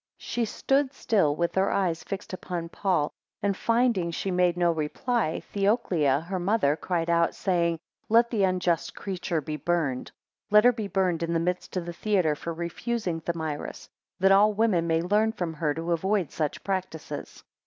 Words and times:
8 0.17 0.23
She 0.23 0.45
stood 0.45 0.93
still, 0.93 1.35
with 1.35 1.53
her 1.53 1.69
eyes 1.71 2.03
fixed 2.03 2.33
upon 2.33 2.69
Paul; 2.69 3.11
and 3.43 3.55
finding 3.55 4.09
she 4.09 4.31
made 4.31 4.57
no 4.57 4.71
reply, 4.71 5.43
Theoclia, 5.53 6.21
her 6.25 6.39
mother 6.39 6.75
cried 6.75 7.07
out 7.07 7.35
saying, 7.35 7.77
Let 8.09 8.31
the 8.31 8.43
unjust 8.43 8.95
creature 8.95 9.41
be 9.41 9.57
burnt; 9.57 10.11
let 10.49 10.63
her 10.63 10.73
be 10.73 10.87
burnt 10.87 11.21
in 11.21 11.33
the 11.33 11.39
midst 11.39 11.77
of 11.77 11.85
the 11.85 11.93
theatre, 11.93 12.33
for 12.33 12.51
refusing 12.51 13.21
Thamyris, 13.21 13.89
that 14.19 14.31
all 14.31 14.53
women 14.53 14.87
may 14.87 15.03
learn 15.03 15.33
from 15.33 15.53
her 15.53 15.71
to 15.75 15.91
avoid 15.91 16.31
such 16.31 16.63
practices. 16.63 17.43